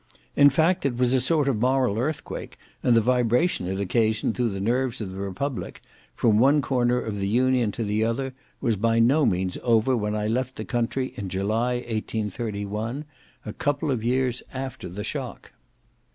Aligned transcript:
In 0.35 0.49
fact, 0.49 0.83
it 0.83 0.97
was 0.97 1.13
a 1.13 1.19
sort 1.21 1.47
of 1.47 1.59
moral 1.59 1.99
earthquake, 1.99 2.57
and 2.81 2.95
the 2.95 3.01
vibration 3.01 3.67
it 3.67 3.79
occasioned 3.79 4.33
through 4.33 4.49
the 4.49 4.59
nerves 4.59 4.99
of 4.99 5.11
the 5.11 5.19
Republic, 5.19 5.79
from 6.15 6.39
one 6.39 6.59
corner 6.59 6.99
of 6.99 7.19
the 7.19 7.27
Union 7.27 7.71
to 7.73 7.83
the 7.83 8.03
other, 8.03 8.33
was 8.61 8.75
by 8.75 8.97
no 8.97 9.27
means 9.27 9.59
over 9.61 9.95
when 9.95 10.15
I 10.15 10.25
left 10.25 10.55
the 10.55 10.65
country 10.65 11.13
in 11.17 11.29
July, 11.29 11.73
1831, 11.75 13.05
a 13.45 13.53
couple 13.53 13.91
of 13.91 14.03
years 14.03 14.41
after 14.51 14.89
the 14.89 15.03
shock. 15.03 15.51